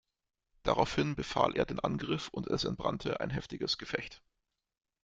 Daraufhin 0.63 1.15
befahl 1.15 1.55
er 1.55 1.65
den 1.67 1.79
Angriff 1.79 2.29
und 2.29 2.47
es 2.47 2.63
entbrannte 2.63 3.19
ein 3.19 3.29
heftiges 3.29 3.77
Gefecht. 3.77 4.23